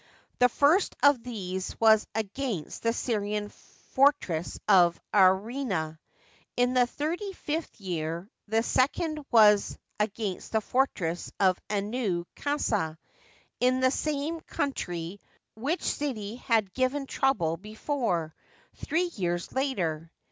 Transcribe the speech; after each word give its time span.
The 0.39 0.49
first 0.49 0.95
of 1.03 1.21
these 1.21 1.79
was 1.79 2.07
against 2.15 2.81
the 2.81 2.91
Syrian 2.91 3.49
fortress 3.93 4.59
of 4.67 4.99
Areana, 5.13 5.99
in 6.57 6.73
the 6.73 6.87
thirty 6.87 7.33
fifth 7.33 7.79
year; 7.79 8.27
the 8.47 8.63
second 8.63 9.23
was 9.29 9.77
against 9.99 10.53
the 10.53 10.61
fortress 10.61 11.31
oiAnau 11.39 12.25
^asa, 12.35 12.97
in 13.59 13.79
the 13.79 13.91
same 13.91 14.39
country, 14.41 15.19
which 15.53 15.83
city 15.83 16.37
had 16.37 16.73
given 16.73 17.05
trouble 17.05 17.57
before, 17.57 18.33
three 18.77 19.11
years 19.13 19.51
later. 19.53 20.11